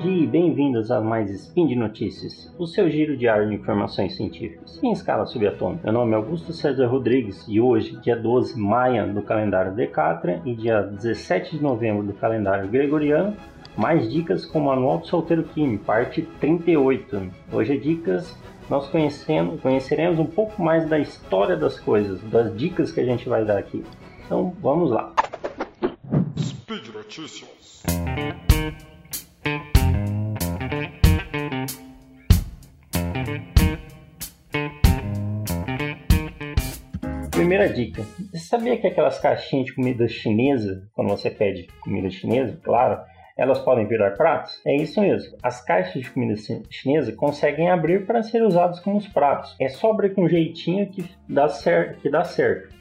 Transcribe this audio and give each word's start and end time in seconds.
dia 0.00 0.24
e 0.24 0.26
bem-vindos 0.26 0.90
a 0.90 0.98
mais 0.98 1.30
Spin 1.30 1.66
de 1.66 1.76
Notícias, 1.76 2.50
o 2.58 2.66
seu 2.66 2.88
giro 2.88 3.18
diário 3.18 3.46
de 3.46 3.54
informações 3.54 4.16
científicas 4.16 4.82
em 4.82 4.92
escala 4.92 5.26
subatômica. 5.26 5.82
Meu 5.84 5.92
nome 5.92 6.12
é 6.12 6.16
Augusto 6.16 6.54
César 6.54 6.86
Rodrigues 6.86 7.44
e 7.46 7.60
hoje, 7.60 8.00
dia 8.00 8.16
12 8.16 8.54
de 8.54 8.60
maio 8.60 9.12
do 9.12 9.20
calendário 9.20 9.74
Decatra 9.74 10.40
e 10.46 10.54
dia 10.54 10.80
17 10.80 11.58
de 11.58 11.62
novembro 11.62 12.02
do 12.02 12.14
calendário 12.14 12.66
Gregoriano, 12.70 13.36
mais 13.76 14.10
dicas 14.10 14.46
com 14.46 14.60
o 14.60 14.64
Manual 14.64 14.98
do 14.98 15.06
Solteiro 15.06 15.44
Kim, 15.44 15.76
parte 15.76 16.22
38. 16.40 17.30
Hoje 17.52 17.74
é 17.74 17.76
dicas 17.76 18.38
nós 18.70 18.88
conhecendo, 18.88 19.58
conheceremos 19.58 20.18
um 20.18 20.26
pouco 20.26 20.62
mais 20.62 20.88
da 20.88 20.98
história 20.98 21.58
das 21.58 21.78
coisas, 21.78 22.22
das 22.22 22.56
dicas 22.56 22.90
que 22.90 23.00
a 23.00 23.04
gente 23.04 23.28
vai 23.28 23.44
dar 23.44 23.58
aqui. 23.58 23.84
Então 24.24 24.54
vamos 24.62 24.90
lá. 24.90 25.12
Speed 26.38 26.88
Notícias. 26.94 27.82
Primeira 37.30 37.68
dica: 37.68 38.02
você 38.32 38.38
sabia 38.38 38.76
que 38.76 38.86
aquelas 38.86 39.18
caixinhas 39.18 39.66
de 39.66 39.74
comida 39.74 40.08
chinesa, 40.08 40.88
quando 40.92 41.08
você 41.08 41.30
pede 41.30 41.68
comida 41.80 42.10
chinesa, 42.10 42.58
claro, 42.62 43.00
elas 43.38 43.58
podem 43.60 43.86
virar 43.86 44.10
pratos? 44.12 44.60
É 44.66 44.74
isso 44.74 45.00
mesmo. 45.00 45.36
As 45.42 45.64
caixas 45.64 46.02
de 46.02 46.10
comida 46.10 46.34
chinesa 46.68 47.12
conseguem 47.12 47.70
abrir 47.70 48.04
para 48.04 48.22
ser 48.22 48.42
usadas 48.42 48.80
como 48.80 48.98
os 48.98 49.08
pratos. 49.08 49.56
É 49.60 49.68
só 49.68 49.92
abrir 49.92 50.14
com 50.14 50.28
jeitinho 50.28 50.90
que 50.90 51.04
dá, 51.28 51.48
certo, 51.48 52.00
que 52.00 52.10
dá 52.10 52.24
certo. 52.24 52.74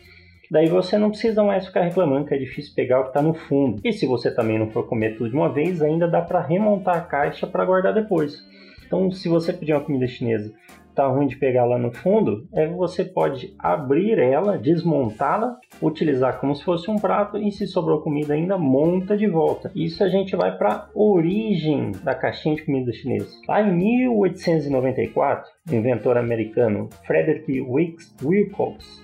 Daí 0.52 0.68
você 0.68 0.98
não 0.98 1.12
precisa 1.12 1.44
mais 1.44 1.68
ficar 1.68 1.84
reclamando 1.84 2.26
que 2.26 2.34
é 2.34 2.38
difícil 2.38 2.74
pegar 2.76 3.00
o 3.00 3.04
que 3.04 3.10
está 3.10 3.22
no 3.22 3.36
fundo. 3.36 3.80
E 3.84 3.94
se 3.94 4.08
você 4.08 4.34
também 4.34 4.58
não 4.58 4.72
for 4.72 4.88
comer 4.88 5.16
tudo 5.16 5.30
de 5.30 5.36
uma 5.36 5.54
vez, 5.54 5.80
ainda 5.82 6.08
dá 6.08 6.22
para 6.22 6.42
remontar 6.42 6.98
a 6.98 7.02
caixa 7.02 7.46
para 7.46 7.64
guardar 7.64 7.94
depois. 7.94 8.44
Então, 8.90 9.12
se 9.12 9.30
você 9.30 9.54
pedir 9.54 9.74
uma 9.74 9.82
comida 9.82 10.08
chinesa 10.08 10.52
tá 10.96 11.08
ruim 11.08 11.28
de 11.28 11.38
pegar 11.38 11.64
lá 11.64 11.78
no 11.78 11.94
fundo, 11.94 12.48
é 12.52 12.68
você 12.68 13.06
pode 13.06 13.54
abrir 13.60 14.18
ela, 14.18 14.58
desmontá-la, 14.58 15.56
utilizar 15.82 16.40
como 16.42 16.56
se 16.56 16.64
fosse 16.64 16.90
um 16.90 16.98
prato 16.98 17.38
e 17.38 17.52
se 17.52 17.68
sobrou 17.68 18.02
comida 18.02 18.34
ainda, 18.34 18.58
monta 18.58 19.16
de 19.16 19.28
volta. 19.28 19.72
Isso 19.74 20.04
a 20.04 20.10
gente 20.10 20.36
vai 20.36 20.58
para 20.58 20.90
origem 20.94 21.92
da 22.04 22.16
caixinha 22.16 22.56
de 22.56 22.66
comida 22.66 22.92
chinesa. 22.92 23.30
Lá 23.48 23.62
em 23.62 23.72
1894, 23.72 25.50
o 25.70 25.76
inventor 25.76 26.18
americano 26.18 26.90
Frederick 27.06 27.62
Wilcox 27.62 29.02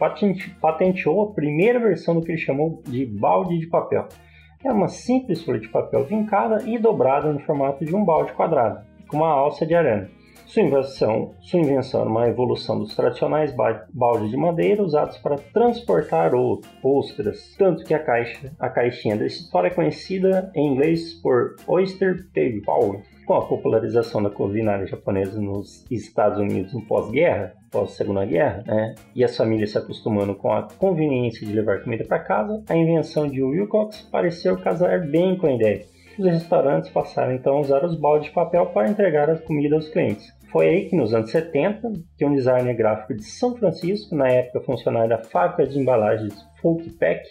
patenteou 0.60 1.30
a 1.30 1.34
primeira 1.34 1.80
versão 1.80 2.16
do 2.16 2.22
que 2.24 2.32
ele 2.32 2.40
chamou 2.40 2.82
de 2.86 3.06
balde 3.06 3.60
de 3.60 3.68
papel. 3.68 4.08
É 4.66 4.72
uma 4.72 4.88
simples 4.88 5.44
folha 5.44 5.60
de 5.60 5.70
papel 5.70 6.04
vincada 6.06 6.64
e 6.68 6.78
dobrada 6.78 7.32
no 7.32 7.40
formato 7.40 7.86
de 7.86 7.96
um 7.96 8.04
balde 8.04 8.34
quadrado, 8.34 8.84
com 9.08 9.18
uma 9.18 9.30
alça 9.30 9.66
de 9.66 9.74
arame. 9.74 10.08
Sua 10.46 10.62
invenção, 10.62 11.34
sua 11.42 11.60
invenção 11.60 12.02
era 12.02 12.10
uma 12.10 12.30
evolução 12.30 12.78
dos 12.78 12.96
tradicionais 12.96 13.54
baldes 13.92 14.30
de 14.30 14.38
madeira 14.38 14.84
usados 14.84 15.18
para 15.18 15.38
transportar 15.38 16.34
ostras, 16.84 17.56
tanto 17.58 17.84
que 17.84 17.94
a, 17.94 18.00
caixa, 18.00 18.52
a 18.60 18.70
caixinha 18.70 19.18
dessa 19.18 19.38
história 19.38 19.70
é 19.70 19.74
conhecida 19.74 20.52
em 20.56 20.72
inglês 20.72 21.14
por 21.16 21.56
Oyster 21.68 22.28
Paper. 22.28 23.02
Com 23.26 23.34
a 23.34 23.46
popularização 23.48 24.22
da 24.22 24.30
culinária 24.30 24.86
japonesa 24.86 25.42
nos 25.42 25.84
Estados 25.90 26.38
Unidos 26.38 26.74
no 26.76 26.86
pós-guerra, 26.86 27.56
pós-segunda 27.72 28.24
guerra, 28.24 28.64
né, 28.68 28.94
e 29.16 29.24
as 29.24 29.36
famílias 29.36 29.72
se 29.72 29.80
acostumando 29.80 30.36
com 30.36 30.54
a 30.54 30.68
conveniência 30.78 31.46
de 31.46 31.52
levar 31.52 31.84
comida 31.84 32.06
para 32.06 32.20
casa, 32.20 32.64
a 32.70 32.76
invenção 32.76 33.28
de 33.28 33.42
Wilcox 33.42 34.04
pareceu 34.12 34.56
casar 34.58 35.02
bem 35.08 35.36
com 35.36 35.48
a 35.48 35.52
ideia. 35.54 35.95
Os 36.18 36.26
restaurantes 36.26 36.90
passaram 36.90 37.34
então 37.34 37.58
a 37.58 37.60
usar 37.60 37.84
os 37.84 38.00
baldes 38.00 38.30
de 38.30 38.34
papel 38.34 38.68
para 38.68 38.90
entregar 38.90 39.30
a 39.30 39.38
comida 39.38 39.76
aos 39.76 39.90
clientes. 39.90 40.34
Foi 40.50 40.70
aí 40.70 40.90
que, 40.90 40.96
nos 40.96 41.14
anos 41.14 41.30
70, 41.30 41.92
que 42.18 42.26
um 42.26 42.34
designer 42.34 42.74
gráfico 42.74 43.14
de 43.14 43.24
São 43.24 43.58
Francisco, 43.58 44.16
na 44.16 44.30
época 44.30 44.62
funcionário 44.62 45.10
da 45.10 45.18
fábrica 45.18 45.68
de 45.68 45.78
embalagens 45.78 46.34
Folk 46.62 46.90
Pack, 46.92 47.26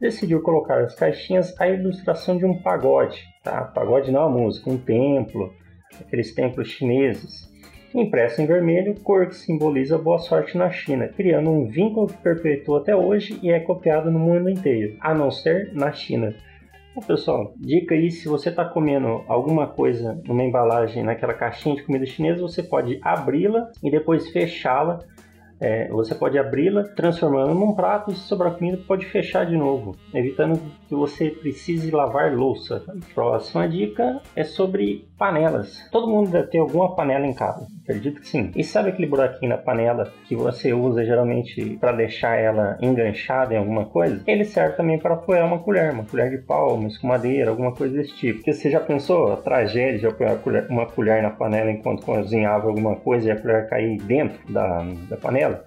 decidiu 0.00 0.42
colocar 0.42 0.80
as 0.80 0.96
caixinhas 0.96 1.54
à 1.60 1.68
ilustração 1.68 2.36
de 2.36 2.44
um 2.44 2.60
pagode. 2.60 3.22
Tá? 3.44 3.62
Pagode 3.62 4.10
não 4.10 4.22
é 4.22 4.26
uma 4.26 4.38
música, 4.38 4.68
um 4.68 4.78
templo, 4.78 5.52
aqueles 6.00 6.34
templos 6.34 6.68
chineses. 6.68 7.48
Impresso 7.94 8.42
em 8.42 8.46
vermelho, 8.46 8.98
cor 9.04 9.28
que 9.28 9.36
simboliza 9.36 9.96
boa 9.96 10.18
sorte 10.18 10.58
na 10.58 10.68
China, 10.68 11.06
criando 11.06 11.48
um 11.50 11.68
vínculo 11.68 12.08
que 12.08 12.16
perpetua 12.16 12.80
até 12.80 12.96
hoje 12.96 13.38
e 13.40 13.52
é 13.52 13.60
copiado 13.60 14.10
no 14.10 14.18
mundo 14.18 14.50
inteiro, 14.50 14.96
a 15.00 15.14
não 15.14 15.30
ser 15.30 15.72
na 15.72 15.92
China. 15.92 16.34
Bom, 16.94 17.02
pessoal, 17.02 17.52
dica 17.56 17.92
aí, 17.92 18.08
se 18.08 18.28
você 18.28 18.50
está 18.50 18.64
comendo 18.64 19.24
alguma 19.26 19.66
coisa 19.66 20.16
numa 20.24 20.44
embalagem, 20.44 21.02
naquela 21.02 21.34
caixinha 21.34 21.74
de 21.74 21.82
comida 21.82 22.06
chinesa, 22.06 22.40
você 22.40 22.62
pode 22.62 23.00
abri-la 23.02 23.72
e 23.82 23.90
depois 23.90 24.30
fechá-la 24.30 25.00
é, 25.60 25.88
você 25.88 26.14
pode 26.14 26.38
abri-la, 26.38 26.84
transformando 26.84 27.54
num 27.54 27.74
prato 27.74 28.10
e 28.10 28.14
se 28.14 28.20
sobrar 28.20 28.54
comida 28.54 28.78
pode 28.86 29.06
fechar 29.06 29.46
de 29.46 29.56
novo, 29.56 29.96
evitando 30.12 30.60
que 30.88 30.94
você 30.94 31.30
precise 31.30 31.90
lavar 31.90 32.34
louça. 32.34 32.84
Próxima 33.14 33.68
dica 33.68 34.20
é 34.34 34.44
sobre 34.44 35.08
panelas. 35.16 35.88
Todo 35.90 36.06
mundo 36.10 36.30
deve 36.30 36.48
ter 36.48 36.58
alguma 36.58 36.94
panela 36.94 37.26
em 37.26 37.34
casa, 37.34 37.66
acredito 37.84 38.20
que 38.20 38.28
sim. 38.28 38.50
E 38.56 38.64
sabe 38.64 38.88
aquele 38.88 39.06
buraquinho 39.06 39.50
na 39.50 39.58
panela 39.58 40.12
que 40.26 40.34
você 40.34 40.72
usa 40.72 41.04
geralmente 41.04 41.76
para 41.78 41.92
deixar 41.92 42.36
ela 42.36 42.76
enganchada 42.80 43.54
em 43.54 43.58
alguma 43.58 43.84
coisa? 43.84 44.22
Ele 44.26 44.44
serve 44.44 44.76
também 44.76 44.98
para 44.98 45.14
apoiar 45.14 45.44
uma 45.44 45.58
colher, 45.58 45.92
uma 45.92 46.04
colher 46.04 46.30
de 46.30 46.38
pau, 46.38 46.74
uma 46.74 46.88
escumadeira, 46.88 47.50
alguma 47.50 47.72
coisa 47.72 47.94
desse 47.94 48.14
tipo. 48.14 48.38
Porque 48.38 48.52
você 48.52 48.70
já 48.70 48.80
pensou 48.80 49.32
a 49.32 49.36
tragédia 49.36 49.98
de 49.98 50.06
apoiar 50.06 50.38
uma 50.68 50.86
colher 50.86 51.22
na 51.22 51.30
panela 51.30 51.70
enquanto 51.70 52.04
cozinhava 52.04 52.68
alguma 52.68 52.96
coisa 52.96 53.28
e 53.28 53.30
a 53.30 53.40
colher 53.40 53.68
cair 53.68 53.98
dentro 53.98 54.52
da, 54.52 54.84
da 55.08 55.16
panela? 55.16 55.64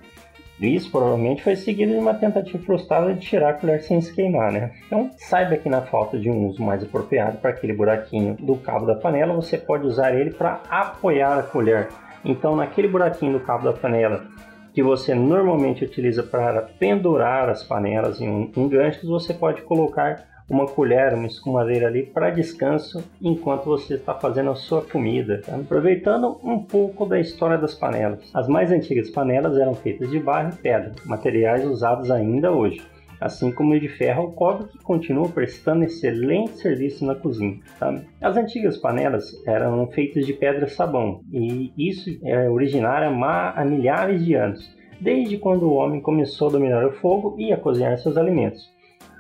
Isso 0.60 0.90
provavelmente 0.90 1.44
foi 1.44 1.56
seguido 1.56 1.92
de 1.92 2.00
uma 2.00 2.16
tentativa 2.16 2.58
frustrada 2.64 3.14
de 3.14 3.20
tirar 3.20 3.50
a 3.50 3.54
colher 3.54 3.80
sem 3.84 4.02
se 4.02 4.12
queimar, 4.12 4.52
né? 4.52 4.72
Então, 4.88 5.12
saiba 5.16 5.56
que 5.56 5.70
na 5.70 5.84
falta 5.84 6.18
de 6.18 6.32
um 6.32 6.48
uso 6.48 6.64
mais 6.64 6.82
apropriado 6.82 7.38
para 7.38 7.52
aquele 7.52 7.74
buraquinho 7.74 8.36
do 8.40 8.56
cabo 8.56 8.88
da 8.88 8.96
panela, 8.96 9.36
você 9.36 9.56
pode 9.56 9.86
usar 9.86 10.16
ele 10.16 10.32
para 10.32 10.62
apoiar 10.68 11.38
a 11.38 11.44
colher. 11.44 11.90
Então, 12.24 12.56
naquele 12.56 12.88
buraquinho 12.88 13.34
do 13.34 13.40
cabo 13.40 13.66
da 13.66 13.74
panela 13.74 14.26
que 14.74 14.84
você 14.84 15.16
normalmente 15.16 15.84
utiliza 15.84 16.22
para 16.22 16.62
pendurar 16.62 17.50
as 17.50 17.64
panelas 17.64 18.22
em 18.22 18.52
em 18.56 18.70
ganchos, 18.70 19.10
você 19.10 19.34
pode 19.34 19.64
colocar 19.64 20.24
uma 20.50 20.68
colher, 20.68 21.14
uma 21.14 21.28
escumadeira 21.28 21.88
ali 21.88 22.04
para 22.04 22.30
descanso 22.30 23.04
enquanto 23.22 23.66
você 23.66 23.96
está 23.96 24.14
fazendo 24.14 24.52
a 24.52 24.56
sua 24.56 24.82
comida. 24.82 25.42
Tá? 25.46 25.56
Aproveitando 25.56 26.40
um 26.44 26.60
pouco 26.60 27.06
da 27.06 27.20
história 27.20 27.58
das 27.58 27.74
panelas. 27.74 28.30
As 28.34 28.48
mais 28.48 28.72
antigas 28.72 29.10
panelas 29.10 29.58
eram 29.58 29.76
feitas 29.76 30.10
de 30.10 30.20
barro 30.20 30.54
e 30.54 30.62
pedra, 30.62 30.92
materiais 31.06 31.66
usados 31.66 32.12
ainda 32.12 32.52
hoje 32.52 32.82
assim 33.20 33.52
como 33.52 33.74
o 33.74 33.80
de 33.80 33.88
ferro 33.88 34.24
ou 34.24 34.32
cobre, 34.32 34.68
que 34.68 34.78
continua 34.80 35.28
prestando 35.30 35.84
excelente 35.84 36.58
serviço 36.58 37.06
na 37.06 37.16
cozinha. 37.16 37.60
Tá? 37.80 38.02
As 38.22 38.38
antigas 38.38 38.78
panelas 38.78 39.26
eram 39.46 39.88
feitas 39.88 40.26
de 40.26 40.34
pedra-sabão, 40.34 41.22
e 41.32 41.72
isso 41.78 42.10
é 42.24 42.50
originário 42.50 43.10
há 43.24 43.66
milhares 43.66 44.24
de 44.24 44.34
anos, 44.34 44.76
desde 45.00 45.38
quando 45.38 45.64
o 45.64 45.74
homem 45.74 46.02
começou 46.02 46.50
a 46.50 46.52
dominar 46.52 46.86
o 46.86 46.94
fogo 46.94 47.36
e 47.38 47.52
a 47.52 47.58
cozinhar 47.58 47.98
seus 47.98 48.18
alimentos. 48.18 48.76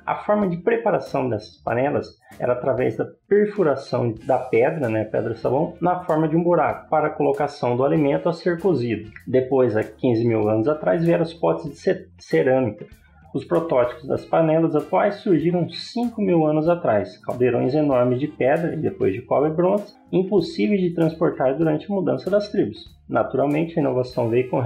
A 0.07 0.15
forma 0.15 0.47
de 0.47 0.55
preparação 0.55 1.27
dessas 1.29 1.57
panelas 1.57 2.07
era 2.39 2.53
através 2.53 2.95
da 2.95 3.05
perfuração 3.27 4.15
da 4.25 4.37
pedra, 4.37 4.87
né, 4.87 5.03
pedra-sabão, 5.03 5.75
na 5.81 5.99
forma 6.05 6.29
de 6.29 6.35
um 6.37 6.41
buraco 6.41 6.89
para 6.89 7.07
a 7.07 7.09
colocação 7.09 7.75
do 7.75 7.83
alimento 7.83 8.29
a 8.29 8.33
ser 8.33 8.57
cozido. 8.61 9.11
Depois, 9.27 9.75
há 9.75 9.83
15 9.83 10.25
mil 10.25 10.47
anos 10.47 10.69
atrás, 10.69 11.03
vieram 11.03 11.23
os 11.23 11.33
potes 11.33 11.69
de 11.71 12.07
cerâmica. 12.19 12.85
Os 13.33 13.43
protótipos 13.43 14.07
das 14.07 14.25
panelas 14.25 14.75
atuais 14.75 15.15
surgiram 15.15 15.69
5 15.69 16.21
mil 16.21 16.45
anos 16.45 16.69
atrás, 16.69 17.17
caldeirões 17.17 17.73
enormes 17.75 18.19
de 18.19 18.27
pedra 18.27 18.73
e 18.73 18.77
depois 18.77 19.13
de 19.13 19.21
cobre 19.21 19.51
e 19.51 19.53
bronze, 19.53 19.93
impossíveis 20.11 20.81
de 20.81 20.91
transportar 20.91 21.55
durante 21.57 21.91
a 21.91 21.93
mudança 21.93 22.29
das 22.29 22.49
tribos. 22.49 22.95
Naturalmente, 23.07 23.77
a 23.77 23.81
inovação 23.81 24.29
veio 24.29 24.49
com 24.49 24.63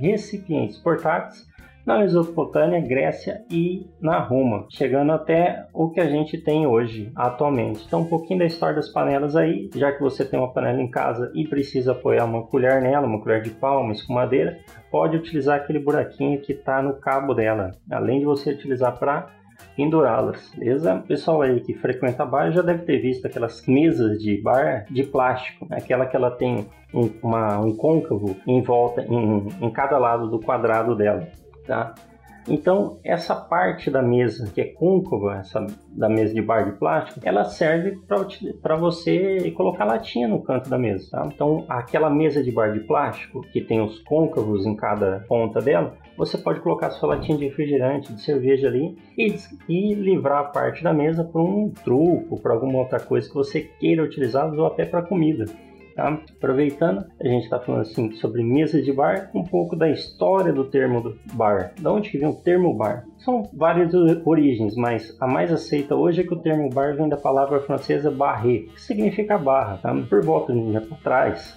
recipientes 0.00 0.78
portáteis 0.78 1.46
na 1.88 2.00
Mesopotâmia, 2.00 2.82
Grécia 2.82 3.42
e 3.50 3.88
na 3.98 4.18
Roma, 4.18 4.66
chegando 4.68 5.10
até 5.10 5.66
o 5.72 5.88
que 5.88 5.98
a 5.98 6.06
gente 6.06 6.36
tem 6.36 6.66
hoje, 6.66 7.10
atualmente. 7.16 7.82
Então, 7.86 8.02
um 8.02 8.04
pouquinho 8.04 8.40
da 8.40 8.44
história 8.44 8.76
das 8.76 8.90
panelas 8.90 9.34
aí, 9.34 9.70
já 9.74 9.90
que 9.90 10.02
você 10.02 10.22
tem 10.22 10.38
uma 10.38 10.52
panela 10.52 10.82
em 10.82 10.90
casa 10.90 11.32
e 11.34 11.48
precisa 11.48 11.92
apoiar 11.92 12.26
uma 12.26 12.42
colher 12.42 12.82
nela, 12.82 13.06
uma 13.06 13.22
colher 13.22 13.40
de 13.40 13.48
pau, 13.48 13.80
uma 13.80 13.94
escumadeira, 13.94 14.58
pode 14.90 15.16
utilizar 15.16 15.56
aquele 15.56 15.78
buraquinho 15.78 16.42
que 16.42 16.52
está 16.52 16.82
no 16.82 16.92
cabo 16.92 17.32
dela, 17.32 17.70
além 17.90 18.18
de 18.18 18.26
você 18.26 18.50
utilizar 18.50 18.98
para 18.98 19.30
pendurá-las, 19.74 20.52
beleza? 20.54 20.96
O 20.96 21.02
pessoal 21.04 21.40
aí 21.40 21.58
que 21.60 21.72
frequenta 21.72 22.26
bar 22.26 22.52
já 22.52 22.60
deve 22.60 22.84
ter 22.84 22.98
visto 22.98 23.26
aquelas 23.26 23.66
mesas 23.66 24.18
de 24.18 24.36
bar 24.42 24.84
de 24.90 25.04
plástico, 25.04 25.66
né? 25.70 25.78
aquela 25.78 26.04
que 26.04 26.14
ela 26.14 26.32
tem 26.32 26.66
um, 26.92 27.08
uma, 27.22 27.58
um 27.60 27.74
côncavo 27.74 28.36
em 28.46 28.60
volta, 28.60 29.06
em, 29.08 29.48
em 29.62 29.70
cada 29.70 29.96
lado 29.96 30.28
do 30.28 30.38
quadrado 30.38 30.94
dela 30.94 31.26
tá? 31.68 31.94
Então, 32.48 32.98
essa 33.04 33.36
parte 33.36 33.90
da 33.90 34.02
mesa 34.02 34.50
que 34.50 34.60
é 34.60 34.64
côncava, 34.64 35.36
essa 35.36 35.66
da 35.90 36.08
mesa 36.08 36.32
de 36.32 36.40
bar 36.40 36.64
de 36.64 36.78
plástico, 36.78 37.20
ela 37.22 37.44
serve 37.44 37.98
para 38.62 38.76
você 38.76 39.50
colocar 39.50 39.84
latinha 39.84 40.26
no 40.26 40.42
canto 40.42 40.70
da 40.70 40.78
mesa. 40.78 41.10
Tá? 41.10 41.28
Então, 41.32 41.66
aquela 41.68 42.08
mesa 42.08 42.42
de 42.42 42.50
bar 42.50 42.72
de 42.72 42.80
plástico 42.80 43.42
que 43.52 43.60
tem 43.60 43.82
os 43.82 43.98
côncavos 44.00 44.64
em 44.64 44.74
cada 44.74 45.24
ponta 45.28 45.60
dela, 45.60 45.94
você 46.16 46.38
pode 46.38 46.60
colocar 46.60 46.90
sua 46.90 47.10
latinha 47.10 47.36
de 47.36 47.44
refrigerante, 47.44 48.12
de 48.14 48.22
cerveja 48.22 48.68
ali 48.68 48.96
e, 49.16 49.34
e 49.68 49.94
livrar 49.94 50.40
a 50.40 50.44
parte 50.44 50.82
da 50.82 50.92
mesa 50.92 51.22
para 51.22 51.42
um 51.42 51.70
truco, 51.84 52.40
para 52.40 52.54
alguma 52.54 52.78
outra 52.78 52.98
coisa 52.98 53.28
que 53.28 53.34
você 53.34 53.60
queira 53.60 54.02
utilizar 54.02 54.52
ou 54.52 54.66
até 54.66 54.86
para 54.86 55.02
comida. 55.02 55.44
Tá? 55.98 56.16
Aproveitando, 56.36 57.04
a 57.20 57.26
gente 57.26 57.42
está 57.42 57.58
falando 57.58 57.80
assim 57.80 58.12
sobre 58.12 58.40
mesa 58.40 58.80
de 58.80 58.92
bar, 58.92 59.32
um 59.34 59.42
pouco 59.42 59.74
da 59.74 59.90
história 59.90 60.52
do 60.52 60.62
termo 60.62 61.00
do 61.00 61.18
bar. 61.32 61.72
Da 61.80 61.92
onde 61.92 62.08
que 62.08 62.18
vem 62.18 62.28
o 62.28 62.36
termo 62.36 62.72
bar? 62.72 63.04
São 63.18 63.50
várias 63.52 63.92
origens, 64.24 64.76
mas 64.76 65.16
a 65.20 65.26
mais 65.26 65.52
aceita 65.52 65.96
hoje 65.96 66.20
é 66.20 66.24
que 66.24 66.32
o 66.32 66.38
termo 66.38 66.70
bar 66.70 66.94
vem 66.94 67.08
da 67.08 67.16
palavra 67.16 67.58
francesa 67.62 68.12
barré, 68.12 68.58
que 68.72 68.80
significa 68.80 69.36
barra. 69.36 69.78
Tá? 69.78 69.92
Por 70.08 70.24
volta 70.24 70.52
de 70.52 70.60
um 70.60 70.72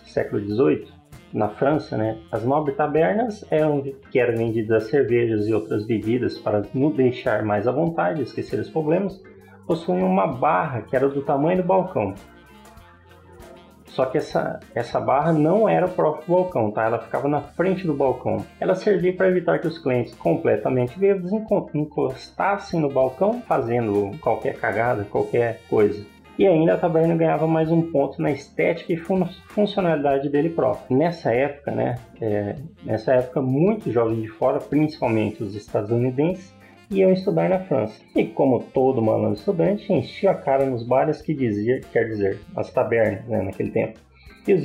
século 0.06 0.42
XVIII, 0.42 0.88
na 1.32 1.50
França, 1.50 1.96
né, 1.96 2.18
as 2.32 2.44
nobres 2.44 2.76
tabernas 2.76 3.46
eram 3.52 3.84
que 4.10 4.18
eram 4.18 4.36
vendidas 4.36 4.86
cervejas 4.86 5.48
e 5.48 5.54
outras 5.54 5.86
bebidas 5.86 6.40
para 6.40 6.64
nos 6.74 6.96
deixar 6.96 7.46
mais 7.46 7.68
à 7.68 7.72
vontade, 7.72 8.24
esquecer 8.24 8.60
os 8.60 8.72
problemas, 8.72 9.22
possuíam 9.68 10.10
uma 10.10 10.26
barra 10.26 10.82
que 10.82 10.96
era 10.96 11.08
do 11.08 11.22
tamanho 11.22 11.62
do 11.62 11.68
balcão. 11.68 12.16
Só 13.92 14.06
que 14.06 14.18
essa, 14.18 14.60
essa 14.74 15.00
barra 15.00 15.34
não 15.34 15.68
era 15.68 15.86
o 15.86 15.92
próprio 15.92 16.36
balcão, 16.36 16.72
tá? 16.72 16.86
Ela 16.86 17.00
ficava 17.00 17.28
na 17.28 17.42
frente 17.42 17.86
do 17.86 17.94
balcão. 17.94 18.46
Ela 18.60 18.74
servia 18.74 19.14
para 19.16 19.28
evitar 19.28 19.60
que 19.60 19.68
os 19.68 19.78
clientes 19.78 20.16
completamente 20.16 20.98
bêbados 20.98 21.32
encostassem 21.74 22.80
no 22.80 22.90
balcão 22.90 23.42
fazendo 23.42 24.12
qualquer 24.20 24.56
cagada, 24.56 25.04
qualquer 25.04 25.60
coisa. 25.70 26.04
E 26.40 26.48
ainda 26.48 26.74
a 26.74 26.78
taberna 26.78 27.16
ganhava 27.16 27.46
mais 27.46 27.70
um 27.70 27.82
ponto 27.92 28.22
na 28.22 28.32
estética 28.32 28.94
e 28.94 28.98
fun 28.98 29.26
funcionalidade 29.50 30.30
dele 30.30 30.50
próprio. 30.50 30.98
Nessa 30.98 31.32
época, 31.34 31.72
né? 31.72 31.96
É, 32.20 32.56
nessa 32.84 33.14
época, 33.14 33.42
muitos 33.42 33.94
jovens 33.94 34.22
de 34.22 34.28
fora, 34.30 34.60
principalmente 34.60 35.44
os 35.44 35.54
estadunidenses, 35.54 36.56
iam 36.92 37.12
estudar 37.12 37.50
na 37.50 37.60
França. 37.60 38.02
E 38.16 38.26
como 38.26 38.60
todo 38.60 39.02
malandro 39.02 39.40
estudante, 39.40 39.92
enchia 39.92 40.32
a 40.32 40.36
cara 40.36 40.66
nos 40.66 40.84
bares 40.84 41.22
que 41.22 41.34
dizia, 41.34 41.80
quer 41.92 42.06
dizer, 42.06 42.40
as 42.56 42.70
tabernas, 42.72 43.26
né, 43.28 43.42
naquele 43.42 43.72
tempo. 43.72 44.00
E 44.48 44.54
os 44.54 44.64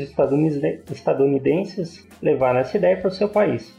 estadunidenses 0.91 2.09
levaram 2.23 2.61
essa 2.61 2.79
ideia 2.79 2.97
para 2.97 3.09
o 3.09 3.11
seu 3.11 3.29
país. 3.29 3.77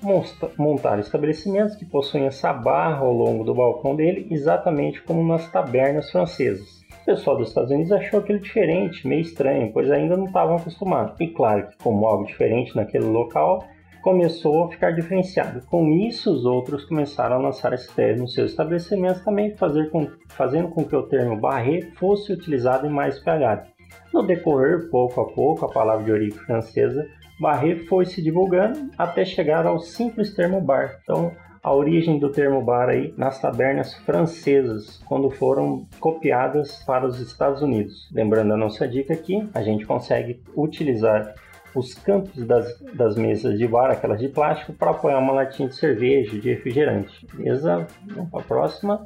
Montaram 0.57 0.99
estabelecimentos 0.99 1.75
que 1.75 1.85
possuem 1.85 2.27
essa 2.27 2.53
barra 2.53 2.99
ao 2.99 3.11
longo 3.11 3.43
do 3.43 3.55
balcão 3.55 3.95
dele, 3.95 4.27
exatamente 4.29 5.01
como 5.01 5.25
nas 5.25 5.51
tabernas 5.51 6.11
francesas. 6.11 6.85
O 7.01 7.05
pessoal 7.05 7.37
dos 7.37 7.47
Estados 7.47 7.71
Unidos 7.71 7.91
achou 7.91 8.19
aquilo 8.19 8.39
diferente, 8.39 9.07
meio 9.07 9.21
estranho, 9.21 9.71
pois 9.73 9.89
ainda 9.89 10.15
não 10.15 10.25
estavam 10.25 10.57
acostumados. 10.57 11.19
E 11.19 11.27
claro 11.27 11.67
que, 11.67 11.77
como 11.77 12.05
algo 12.05 12.25
diferente 12.25 12.75
naquele 12.75 13.05
local, 13.05 13.65
começou 14.07 14.63
a 14.63 14.69
ficar 14.69 14.91
diferenciado. 14.91 15.59
Com 15.67 15.91
isso, 15.91 16.31
os 16.31 16.45
outros 16.45 16.85
começaram 16.85 17.35
a 17.35 17.39
lançar 17.39 17.73
esse 17.73 17.93
termo 17.93 18.21
nos 18.21 18.33
seus 18.33 18.51
estabelecimentos, 18.51 19.21
também 19.21 19.53
fazer 19.57 19.89
com, 19.89 20.07
fazendo 20.29 20.69
com 20.69 20.85
que 20.85 20.95
o 20.95 21.03
termo 21.03 21.35
barré 21.35 21.81
fosse 21.97 22.31
utilizado 22.31 22.87
em 22.87 22.89
mais 22.89 23.15
espalhado. 23.15 23.67
No 24.13 24.23
decorrer, 24.23 24.89
pouco 24.89 25.19
a 25.19 25.25
pouco, 25.25 25.65
a 25.65 25.69
palavra 25.69 26.05
de 26.05 26.11
origem 26.13 26.39
francesa 26.39 27.05
barré 27.37 27.79
foi 27.89 28.05
se 28.05 28.21
divulgando 28.21 28.89
até 28.97 29.25
chegar 29.25 29.65
ao 29.65 29.77
simples 29.77 30.33
termo 30.33 30.61
bar. 30.61 30.99
Então, 31.03 31.33
a 31.61 31.73
origem 31.73 32.17
do 32.17 32.29
termo 32.29 32.61
bar 32.61 32.87
aí 32.87 33.13
nas 33.17 33.41
tabernas 33.41 33.93
francesas, 33.93 35.03
quando 35.05 35.29
foram 35.29 35.85
copiadas 35.99 36.81
para 36.85 37.05
os 37.05 37.19
Estados 37.19 37.61
Unidos. 37.61 38.09
Lembrando 38.13 38.53
a 38.53 38.57
nossa 38.57 38.87
dica 38.87 39.13
aqui, 39.13 39.49
a 39.53 39.61
gente 39.61 39.85
consegue 39.85 40.41
utilizar 40.55 41.35
os 41.77 41.93
campos 41.93 42.45
das, 42.45 42.79
das 42.95 43.15
mesas 43.15 43.57
de 43.57 43.67
bar, 43.67 43.91
aquelas 43.91 44.19
de 44.19 44.27
plástico, 44.29 44.73
para 44.73 44.91
apoiar 44.91 45.19
uma 45.19 45.33
latinha 45.33 45.69
de 45.69 45.75
cerveja, 45.75 46.37
de 46.39 46.49
refrigerante. 46.49 47.25
Beleza? 47.33 47.85
Vamos 48.07 48.31
para 48.31 48.39
a 48.39 48.43
próxima. 48.43 49.05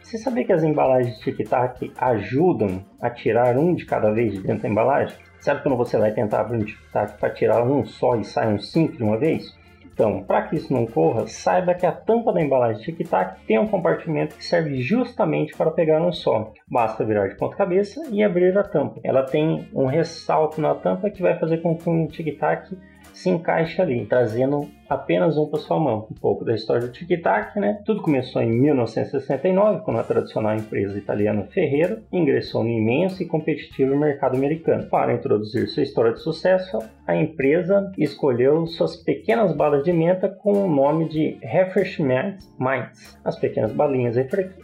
Você 0.00 0.18
sabia 0.18 0.44
que 0.44 0.52
as 0.52 0.62
embalagens 0.62 1.18
de 1.18 1.24
tic-tac 1.24 1.92
ajudam 1.96 2.84
a 3.00 3.10
tirar 3.10 3.56
um 3.58 3.74
de 3.74 3.84
cada 3.84 4.12
vez 4.12 4.32
de 4.34 4.40
dentro 4.40 4.62
da 4.62 4.68
embalagem? 4.68 5.18
Sabe 5.40 5.62
quando 5.62 5.76
você 5.76 5.98
vai 5.98 6.12
tentar 6.12 6.42
abrir 6.42 6.58
um 6.58 6.64
tic-tac 6.64 7.18
para 7.18 7.30
tirar 7.30 7.64
um 7.64 7.84
só 7.84 8.16
e 8.16 8.24
sai 8.24 8.52
um 8.52 8.58
cinco 8.58 8.96
de 8.96 9.02
uma 9.02 9.18
vez? 9.18 9.52
Então, 9.94 10.24
para 10.24 10.42
que 10.42 10.56
isso 10.56 10.72
não 10.72 10.82
ocorra, 10.82 11.28
saiba 11.28 11.72
que 11.72 11.86
a 11.86 11.92
tampa 11.92 12.32
da 12.32 12.42
embalagem 12.42 12.82
Tic 12.82 13.08
Tac 13.08 13.40
tem 13.46 13.60
um 13.60 13.68
compartimento 13.68 14.34
que 14.34 14.44
serve 14.44 14.80
justamente 14.80 15.56
para 15.56 15.70
pegar 15.70 16.02
um 16.02 16.12
só. 16.12 16.52
Basta 16.68 17.04
virar 17.04 17.28
de 17.28 17.36
ponta 17.36 17.56
cabeça 17.56 18.04
e 18.10 18.20
abrir 18.20 18.58
a 18.58 18.64
tampa. 18.64 19.00
Ela 19.04 19.22
tem 19.22 19.68
um 19.72 19.86
ressalto 19.86 20.60
na 20.60 20.74
tampa 20.74 21.10
que 21.10 21.22
vai 21.22 21.38
fazer 21.38 21.58
com 21.58 21.76
que 21.76 21.88
o 21.88 22.08
Tic 22.08 22.36
Tac 22.36 22.76
se 23.12 23.30
encaixe 23.30 23.80
ali, 23.80 24.04
trazendo 24.04 24.68
apenas 24.88 25.36
um 25.36 25.46
para 25.46 25.60
sua 25.60 25.78
mão. 25.78 26.06
Um 26.10 26.14
pouco 26.14 26.44
da 26.44 26.54
história 26.54 26.82
do 26.82 26.92
Tic 26.92 27.20
Tac, 27.22 27.58
né? 27.58 27.80
Tudo 27.84 28.02
começou 28.02 28.42
em 28.42 28.50
1969, 28.50 29.82
quando 29.84 30.00
a 30.00 30.04
tradicional 30.04 30.54
empresa 30.54 30.98
italiana 30.98 31.44
Ferreiro 31.44 32.02
ingressou 32.12 32.62
no 32.62 32.70
imenso 32.70 33.22
e 33.22 33.26
competitivo 33.26 33.96
mercado 33.96 34.36
americano. 34.36 34.88
Para 34.88 35.14
introduzir 35.14 35.68
sua 35.68 35.82
história 35.82 36.12
de 36.12 36.20
sucesso, 36.20 36.78
a 37.06 37.14
empresa 37.14 37.92
escolheu 37.98 38.66
suas 38.66 38.96
pequenas 38.96 39.54
balas 39.54 39.84
de 39.84 39.92
menta 39.92 40.28
com 40.28 40.64
o 40.64 40.68
nome 40.68 41.08
de 41.08 41.38
Refreshment 41.42 42.38
Mints. 42.58 43.18
As 43.24 43.38
pequenas 43.38 43.72
balinhas 43.72 44.16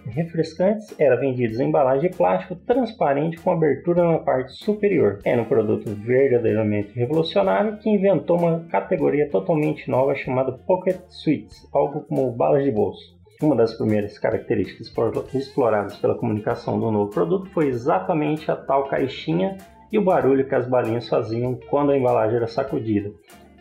refrescantes 0.06 0.94
eram 0.98 1.18
vendidas 1.18 1.60
em 1.60 1.68
embalagem 1.68 2.10
de 2.10 2.16
plástico 2.16 2.56
transparente 2.56 3.38
com 3.38 3.50
abertura 3.50 4.04
na 4.04 4.18
parte 4.18 4.52
superior. 4.52 5.18
Era 5.24 5.42
um 5.42 5.44
produto 5.44 5.90
verdadeiramente 5.90 6.92
revolucionário 6.98 7.76
que 7.78 7.90
inventou 7.90 8.38
uma 8.38 8.60
categoria 8.70 9.28
totalmente 9.28 9.90
nova 9.90 10.09
chamada 10.14 10.52
Pocket 10.52 11.00
Sweets, 11.08 11.68
algo 11.72 12.02
como 12.02 12.30
balas 12.32 12.64
de 12.64 12.70
bolso. 12.70 13.18
Uma 13.42 13.56
das 13.56 13.74
primeiras 13.74 14.18
características 14.18 14.92
exploradas 15.34 15.96
pela 15.96 16.14
comunicação 16.14 16.78
do 16.78 16.90
novo 16.90 17.10
produto 17.10 17.48
foi 17.50 17.68
exatamente 17.68 18.50
a 18.50 18.56
tal 18.56 18.88
caixinha 18.88 19.56
e 19.90 19.98
o 19.98 20.04
barulho 20.04 20.46
que 20.46 20.54
as 20.54 20.68
balinhas 20.68 21.08
faziam 21.08 21.58
quando 21.68 21.92
a 21.92 21.96
embalagem 21.96 22.36
era 22.36 22.46
sacudida. 22.46 23.10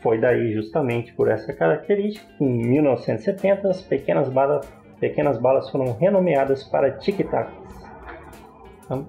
Foi 0.02 0.20
daí, 0.20 0.54
justamente 0.54 1.14
por 1.14 1.30
essa 1.30 1.54
característica, 1.54 2.26
que 2.38 2.44
em 2.44 2.68
1970 2.68 3.70
as 3.70 3.82
pequenas 3.82 4.30
balas, 4.30 4.66
pequenas 5.00 5.38
balas 5.38 5.70
foram 5.70 5.94
renomeadas 5.94 6.64
para 6.66 6.92
tic-tacs. 6.92 7.54
Então, 8.86 9.08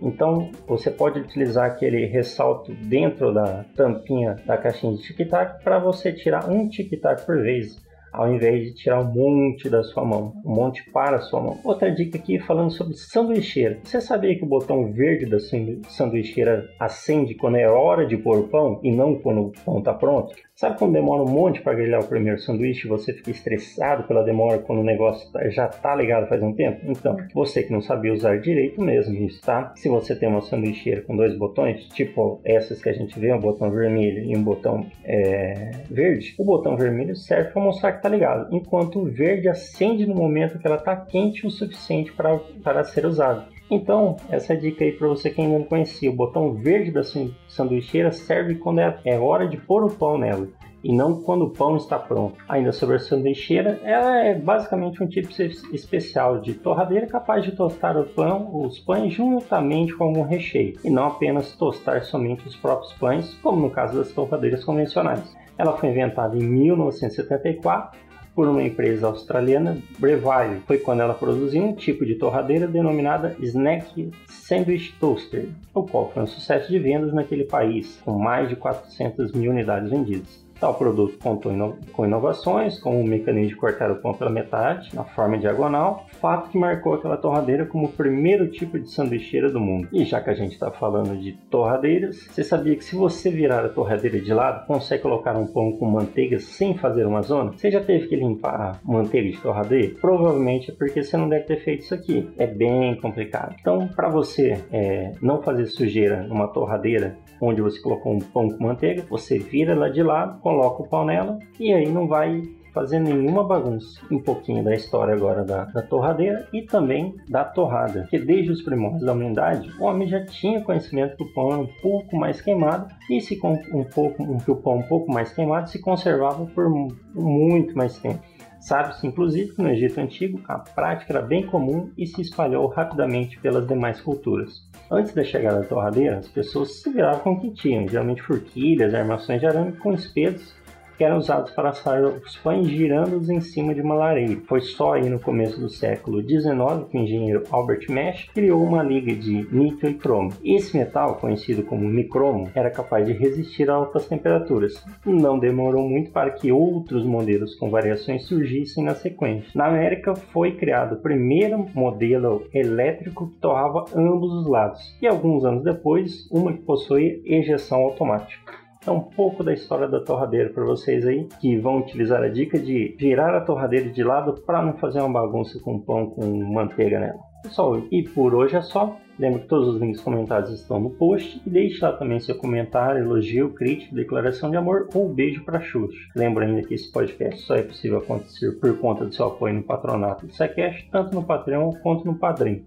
então, 0.00 0.50
você 0.66 0.90
pode 0.90 1.20
utilizar 1.20 1.66
aquele 1.66 2.06
ressalto 2.06 2.72
dentro 2.74 3.32
da 3.32 3.64
tampinha 3.74 4.36
da 4.46 4.56
caixinha 4.56 4.94
de 4.94 5.02
tic-tac 5.02 5.62
para 5.62 5.78
você 5.78 6.12
tirar 6.12 6.48
um 6.50 6.68
tic-tac 6.68 7.24
por 7.24 7.40
vez 7.42 7.84
ao 8.16 8.32
invés 8.32 8.64
de 8.64 8.72
tirar 8.72 9.00
um 9.00 9.12
monte 9.12 9.68
da 9.68 9.82
sua 9.82 10.02
mão, 10.02 10.32
um 10.42 10.54
monte 10.54 10.90
para 10.90 11.16
a 11.16 11.20
sua 11.20 11.40
mão. 11.40 11.60
Outra 11.62 11.92
dica 11.92 12.16
aqui 12.16 12.38
falando 12.38 12.70
sobre 12.70 12.94
sanduicheira. 12.94 13.78
Você 13.84 14.00
sabia 14.00 14.34
que 14.34 14.42
o 14.42 14.48
botão 14.48 14.90
verde 14.90 15.26
da 15.26 15.38
sanduicheira 15.38 16.66
acende 16.80 17.34
quando 17.34 17.56
é 17.56 17.68
hora 17.68 18.06
de 18.06 18.16
pôr 18.16 18.38
o 18.38 18.48
pão 18.48 18.80
e 18.82 18.90
não 18.90 19.16
quando 19.16 19.42
o 19.42 19.52
pão 19.64 19.80
está 19.80 19.92
pronto? 19.92 20.34
Sabe 20.56 20.78
quando 20.78 20.94
demora 20.94 21.22
um 21.22 21.28
monte 21.28 21.60
para 21.60 21.74
grelhar 21.74 22.00
o 22.00 22.08
primeiro 22.08 22.40
sanduíche 22.40 22.86
e 22.86 22.88
você 22.88 23.12
fica 23.12 23.30
estressado 23.30 24.04
pela 24.04 24.24
demora 24.24 24.58
quando 24.58 24.78
o 24.78 24.84
negócio 24.84 25.30
tá, 25.30 25.46
já 25.50 25.66
está 25.66 25.94
ligado 25.94 26.30
faz 26.30 26.42
um 26.42 26.54
tempo? 26.54 26.80
Então, 26.90 27.14
você 27.34 27.62
que 27.62 27.70
não 27.70 27.82
sabia 27.82 28.10
usar 28.10 28.40
direito 28.40 28.80
mesmo 28.80 29.14
isso, 29.16 29.42
tá? 29.42 29.74
Se 29.76 29.86
você 29.86 30.16
tem 30.16 30.26
uma 30.26 30.40
sanduicheira 30.40 31.02
com 31.02 31.14
dois 31.14 31.36
botões, 31.36 31.86
tipo 31.88 32.40
essas 32.42 32.80
que 32.80 32.88
a 32.88 32.94
gente 32.94 33.20
vê, 33.20 33.34
um 33.34 33.38
botão 33.38 33.70
vermelho 33.70 34.24
e 34.24 34.34
um 34.34 34.42
botão 34.42 34.86
é, 35.04 35.72
verde, 35.90 36.34
o 36.38 36.44
botão 36.44 36.74
vermelho 36.74 37.14
serve 37.14 37.50
para 37.50 37.62
mostrar 37.62 37.92
que 37.92 37.98
está 37.98 38.08
ligado, 38.08 38.48
enquanto 38.50 39.00
o 39.00 39.04
verde 39.04 39.50
acende 39.50 40.06
no 40.06 40.14
momento 40.14 40.58
que 40.58 40.66
ela 40.66 40.76
está 40.76 40.96
quente 40.96 41.46
o 41.46 41.50
suficiente 41.50 42.12
para, 42.12 42.34
para 42.64 42.82
ser 42.82 43.04
usado. 43.04 43.55
Então, 43.70 44.16
essa 44.30 44.56
dica 44.56 44.84
aí 44.84 44.92
para 44.92 45.08
você 45.08 45.30
que 45.30 45.40
ainda 45.40 45.58
não 45.58 45.64
conhecia, 45.64 46.10
o 46.10 46.14
botão 46.14 46.54
verde 46.54 46.92
da 46.92 47.02
sanduicheira 47.48 48.12
serve 48.12 48.54
quando 48.54 48.80
é, 48.80 48.98
é 49.04 49.18
hora 49.18 49.48
de 49.48 49.56
pôr 49.56 49.84
o 49.84 49.90
pão 49.90 50.16
nela 50.16 50.48
e 50.86 50.92
não 50.92 51.20
quando 51.20 51.46
o 51.46 51.50
pão 51.50 51.76
está 51.76 51.98
pronto. 51.98 52.36
Ainda 52.48 52.70
sobre 52.70 52.94
a 52.94 52.98
sanduicheira, 53.00 53.80
ela 53.82 54.18
é 54.20 54.38
basicamente 54.38 55.02
um 55.02 55.08
tipo 55.08 55.28
especial 55.72 56.40
de 56.40 56.54
torradeira 56.54 57.08
capaz 57.08 57.44
de 57.44 57.50
tostar 57.52 57.96
o 57.96 58.04
pão, 58.04 58.64
os 58.64 58.78
pães 58.78 59.12
juntamente 59.12 59.92
com 59.96 60.04
algum 60.04 60.22
recheio, 60.22 60.78
e 60.84 60.88
não 60.88 61.08
apenas 61.08 61.56
tostar 61.56 62.04
somente 62.04 62.46
os 62.46 62.54
próprios 62.54 62.92
pães, 62.92 63.34
como 63.42 63.60
no 63.60 63.70
caso 63.70 63.98
das 63.98 64.12
torradeiras 64.12 64.64
convencionais. 64.64 65.36
Ela 65.58 65.76
foi 65.76 65.88
inventada 65.88 66.36
em 66.36 66.42
1974 66.42 67.98
por 68.36 68.46
uma 68.46 68.62
empresa 68.62 69.06
australiana, 69.06 69.78
Breville. 69.98 70.60
Foi 70.66 70.76
quando 70.76 71.00
ela 71.00 71.14
produziu 71.14 71.64
um 71.64 71.74
tipo 71.74 72.04
de 72.04 72.16
torradeira 72.16 72.68
denominada 72.68 73.34
Snack 73.40 74.10
Sandwich 74.28 74.94
Toaster, 75.00 75.48
o 75.72 75.82
qual 75.82 76.12
foi 76.12 76.22
um 76.22 76.26
sucesso 76.26 76.70
de 76.70 76.78
vendas 76.78 77.14
naquele 77.14 77.44
país, 77.44 77.98
com 78.04 78.18
mais 78.18 78.50
de 78.50 78.54
400 78.54 79.32
mil 79.32 79.50
unidades 79.50 79.90
vendidas. 79.90 80.45
Tal 80.58 80.74
produto 80.74 81.18
contou 81.18 81.76
com 81.92 82.06
inovações, 82.06 82.78
como 82.78 83.00
o 83.00 83.06
mecanismo 83.06 83.48
de 83.48 83.56
cortar 83.56 83.90
o 83.90 83.96
pão 83.96 84.14
pela 84.14 84.30
metade, 84.30 84.94
na 84.94 85.04
forma 85.04 85.38
diagonal, 85.38 86.06
fato 86.20 86.50
que 86.50 86.58
marcou 86.58 86.94
aquela 86.94 87.16
torradeira 87.16 87.66
como 87.66 87.86
o 87.86 87.92
primeiro 87.92 88.50
tipo 88.50 88.78
de 88.78 88.90
sanduicheira 88.90 89.50
do 89.50 89.60
mundo. 89.60 89.88
E 89.92 90.04
já 90.04 90.20
que 90.20 90.30
a 90.30 90.34
gente 90.34 90.52
está 90.52 90.70
falando 90.70 91.16
de 91.16 91.32
torradeiras, 91.50 92.26
você 92.30 92.42
sabia 92.42 92.74
que 92.74 92.84
se 92.84 92.96
você 92.96 93.30
virar 93.30 93.64
a 93.64 93.68
torradeira 93.68 94.20
de 94.20 94.32
lado, 94.32 94.66
consegue 94.66 95.02
colocar 95.02 95.36
um 95.36 95.46
pão 95.46 95.72
com 95.72 95.86
manteiga 95.86 96.38
sem 96.38 96.76
fazer 96.76 97.06
uma 97.06 97.22
zona? 97.22 97.52
Você 97.52 97.70
já 97.70 97.82
teve 97.82 98.08
que 98.08 98.16
limpar 98.16 98.80
manteiga 98.84 99.30
de 99.30 99.40
torradeira? 99.40 99.94
Provavelmente 100.00 100.70
é 100.70 100.74
porque 100.74 101.02
você 101.02 101.16
não 101.16 101.28
deve 101.28 101.44
ter 101.44 101.58
feito 101.62 101.82
isso 101.82 101.94
aqui. 101.94 102.28
É 102.38 102.46
bem 102.46 102.96
complicado. 103.00 103.54
Então, 103.60 103.88
para 103.88 104.08
você 104.08 104.64
é, 104.72 105.12
não 105.20 105.42
fazer 105.42 105.66
sujeira 105.66 106.22
numa 106.22 106.48
torradeira 106.48 107.16
onde 107.40 107.60
você 107.60 107.80
colocou 107.80 108.12
um 108.12 108.20
pão 108.20 108.48
com 108.48 108.62
manteiga, 108.62 109.04
você 109.08 109.38
vira 109.38 109.72
ela 109.72 109.90
de 109.90 110.02
lado, 110.02 110.40
coloca 110.40 110.82
o 110.82 110.88
pão 110.88 111.04
nela 111.04 111.38
e 111.58 111.72
aí 111.72 111.88
não 111.88 112.06
vai 112.06 112.42
fazer 112.76 112.98
nenhuma 112.98 113.42
bagunça. 113.42 114.02
Um 114.10 114.18
pouquinho 114.18 114.62
da 114.62 114.74
história 114.74 115.14
agora 115.14 115.42
da, 115.42 115.64
da 115.64 115.80
torradeira 115.80 116.46
e 116.52 116.60
também 116.60 117.14
da 117.26 117.42
torrada, 117.42 118.06
que 118.10 118.18
desde 118.18 118.52
os 118.52 118.60
primórdios 118.60 119.02
da 119.02 119.14
humanidade, 119.14 119.72
o 119.80 119.84
homem 119.84 120.06
já 120.06 120.22
tinha 120.26 120.60
conhecimento 120.60 121.16
que 121.16 121.22
o 121.22 121.32
pão 121.32 121.52
era 121.52 121.62
um 121.62 121.68
pouco 121.80 122.14
mais 122.14 122.38
queimado 122.42 122.86
e 123.10 123.18
se 123.18 123.36
com 123.36 123.54
um 123.72 123.84
pouco, 123.84 124.38
que 124.44 124.50
o 124.50 124.56
pão 124.56 124.76
um 124.76 124.82
pouco 124.82 125.10
mais 125.10 125.32
queimado 125.32 125.70
se 125.70 125.78
conservava 125.80 126.44
por 126.44 126.68
muito 127.14 127.74
mais 127.74 127.98
tempo. 127.98 128.20
Sabe-se, 128.60 129.06
inclusive, 129.06 129.52
que 129.52 129.62
no 129.62 129.70
Egito 129.70 130.00
Antigo 130.00 130.40
a 130.48 130.58
prática 130.58 131.12
era 131.12 131.22
bem 131.22 131.46
comum 131.46 131.90
e 131.96 132.06
se 132.06 132.20
espalhou 132.20 132.66
rapidamente 132.66 133.38
pelas 133.38 133.66
demais 133.66 134.00
culturas. 134.00 134.66
Antes 134.90 135.14
da 135.14 135.24
chegada 135.24 135.60
da 135.60 135.66
torradeira, 135.66 136.18
as 136.18 136.28
pessoas 136.28 136.80
se 136.82 136.90
viravam 136.90 137.20
com 137.20 137.32
o 137.32 137.40
que 137.40 137.50
tinham, 137.50 137.88
geralmente 137.88 138.22
forquilhas, 138.22 138.94
armações 138.94 139.40
de 139.40 139.46
arame 139.46 139.72
com 139.72 139.92
espetos 139.92 140.54
que 140.96 141.04
eram 141.04 141.18
usados 141.18 141.50
para 141.52 141.70
assar 141.70 142.02
os 142.02 142.36
pães 142.36 142.66
girando-os 142.66 143.28
em 143.28 143.40
cima 143.40 143.74
de 143.74 143.80
uma 143.80 143.94
lareira. 143.94 144.40
Foi 144.46 144.60
só 144.60 144.94
aí 144.94 145.08
no 145.08 145.18
começo 145.18 145.60
do 145.60 145.68
século 145.68 146.20
XIX 146.22 146.88
que 146.90 146.96
o 146.96 147.00
engenheiro 147.00 147.42
Albert 147.50 147.86
Mesh 147.88 148.28
criou 148.34 148.62
uma 148.62 148.82
liga 148.82 149.14
de 149.14 149.46
níquel 149.52 149.90
e 149.90 149.94
cromo. 149.94 150.32
Esse 150.44 150.76
metal, 150.76 151.16
conhecido 151.16 151.62
como 151.62 151.88
micromo, 151.88 152.48
era 152.54 152.70
capaz 152.70 153.06
de 153.06 153.12
resistir 153.12 153.70
a 153.70 153.74
altas 153.74 154.06
temperaturas. 154.06 154.84
Não 155.04 155.38
demorou 155.38 155.88
muito 155.88 156.10
para 156.10 156.30
que 156.30 156.50
outros 156.52 157.04
modelos 157.04 157.54
com 157.54 157.70
variações 157.70 158.24
surgissem 158.24 158.84
na 158.84 158.94
sequência. 158.94 159.50
Na 159.54 159.66
América 159.66 160.14
foi 160.14 160.52
criado 160.52 160.94
o 160.94 161.00
primeiro 161.00 161.66
modelo 161.74 162.46
elétrico 162.52 163.28
que 163.28 163.40
torrava 163.40 163.84
ambos 163.94 164.32
os 164.32 164.46
lados, 164.46 164.96
e 165.00 165.06
alguns 165.06 165.44
anos 165.44 165.62
depois, 165.62 166.28
uma 166.30 166.52
que 166.52 166.62
possui 166.62 167.22
ejeção 167.24 167.80
automática. 167.80 168.65
Então, 168.86 168.98
um 168.98 169.00
pouco 169.00 169.42
da 169.42 169.52
história 169.52 169.88
da 169.88 169.98
torradeira 169.98 170.48
para 170.48 170.64
vocês 170.64 171.04
aí 171.04 171.26
que 171.40 171.58
vão 171.58 171.78
utilizar 171.78 172.22
a 172.22 172.28
dica 172.28 172.56
de 172.56 172.94
virar 172.96 173.36
a 173.36 173.40
torradeira 173.40 173.90
de 173.90 174.04
lado 174.04 174.40
para 174.42 174.62
não 174.62 174.74
fazer 174.74 175.00
uma 175.00 175.22
bagunça 175.22 175.58
com 175.58 175.80
pão 175.80 176.10
com 176.10 176.24
manteiga 176.44 177.00
nela. 177.00 177.18
Pessoal, 177.42 177.82
e 177.90 178.04
por 178.04 178.32
hoje 178.32 178.54
é 178.54 178.62
só. 178.62 178.96
Lembra 179.18 179.40
que 179.40 179.48
todos 179.48 179.74
os 179.74 179.80
links 179.80 180.00
comentados 180.00 180.52
estão 180.52 180.78
no 180.78 180.90
post 180.90 181.42
e 181.44 181.50
deixe 181.50 181.84
lá 181.84 181.94
também 181.94 182.20
seu 182.20 182.38
comentário, 182.38 183.02
elogio, 183.02 183.52
crítica, 183.54 183.92
declaração 183.92 184.52
de 184.52 184.56
amor 184.56 184.88
ou 184.94 185.12
beijo 185.12 185.44
para 185.44 185.58
Xuxa. 185.58 185.98
Lembra 186.14 186.46
ainda 186.46 186.62
que 186.62 186.74
esse 186.74 186.92
podcast 186.92 187.40
só 187.40 187.56
é 187.56 187.62
possível 187.62 187.98
acontecer 187.98 188.52
por 188.60 188.78
conta 188.78 189.04
do 189.04 189.12
seu 189.12 189.26
apoio 189.26 189.54
no 189.54 189.64
patronato 189.64 190.28
do 190.28 190.32
Sequest, 190.32 190.88
tanto 190.92 191.12
no 191.12 191.24
Patreon 191.24 191.72
quanto 191.82 192.06
no 192.06 192.14
Padrim. 192.14 192.62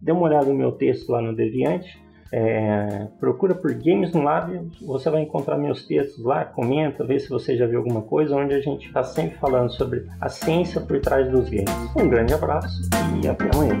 Dê 0.00 0.12
uma 0.12 0.22
olhada 0.22 0.46
no 0.46 0.54
meu 0.54 0.70
texto 0.70 1.10
lá 1.10 1.20
no 1.20 1.34
Deviante 1.34 2.05
é, 2.38 3.08
procura 3.18 3.54
por 3.54 3.72
Games 3.72 4.12
no 4.12 4.22
Lab, 4.22 4.70
você 4.82 5.08
vai 5.08 5.22
encontrar 5.22 5.56
meus 5.56 5.86
textos 5.86 6.22
lá, 6.22 6.44
comenta, 6.44 7.02
vê 7.02 7.18
se 7.18 7.30
você 7.30 7.56
já 7.56 7.66
viu 7.66 7.78
alguma 7.78 8.02
coisa, 8.02 8.36
onde 8.36 8.54
a 8.54 8.60
gente 8.60 8.86
está 8.86 9.02
sempre 9.02 9.38
falando 9.38 9.70
sobre 9.70 10.04
a 10.20 10.28
ciência 10.28 10.82
por 10.82 11.00
trás 11.00 11.30
dos 11.30 11.48
games. 11.48 11.70
Um 11.96 12.06
grande 12.10 12.34
abraço 12.34 12.82
e 13.22 13.26
até 13.26 13.44
amanhã. 13.54 13.80